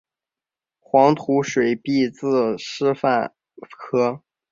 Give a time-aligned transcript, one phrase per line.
[0.79, 3.35] 黄土水毕业自师范
[3.77, 4.23] 科